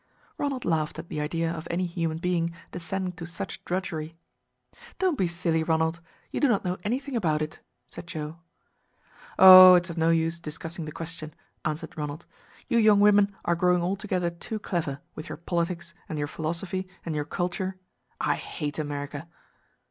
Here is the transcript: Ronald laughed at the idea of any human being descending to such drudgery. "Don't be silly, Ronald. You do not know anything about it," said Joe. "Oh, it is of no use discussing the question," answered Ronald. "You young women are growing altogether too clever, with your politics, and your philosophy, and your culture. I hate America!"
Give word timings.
Ronald 0.39 0.65
laughed 0.65 0.97
at 0.97 1.09
the 1.09 1.21
idea 1.21 1.51
of 1.53 1.67
any 1.69 1.85
human 1.85 2.17
being 2.17 2.55
descending 2.71 3.11
to 3.17 3.27
such 3.27 3.63
drudgery. 3.65 4.17
"Don't 4.97 5.15
be 5.15 5.27
silly, 5.27 5.63
Ronald. 5.63 5.99
You 6.31 6.39
do 6.39 6.47
not 6.47 6.65
know 6.65 6.79
anything 6.83 7.15
about 7.15 7.43
it," 7.43 7.59
said 7.85 8.07
Joe. 8.07 8.39
"Oh, 9.37 9.75
it 9.75 9.83
is 9.85 9.89
of 9.91 9.99
no 9.99 10.09
use 10.09 10.39
discussing 10.39 10.85
the 10.85 10.91
question," 10.91 11.35
answered 11.63 11.95
Ronald. 11.95 12.25
"You 12.67 12.79
young 12.79 12.99
women 12.99 13.35
are 13.45 13.53
growing 13.55 13.83
altogether 13.83 14.31
too 14.31 14.57
clever, 14.57 15.01
with 15.13 15.29
your 15.29 15.37
politics, 15.37 15.93
and 16.09 16.17
your 16.17 16.25
philosophy, 16.27 16.87
and 17.05 17.13
your 17.13 17.23
culture. 17.25 17.75
I 18.19 18.37
hate 18.37 18.79
America!" 18.79 19.27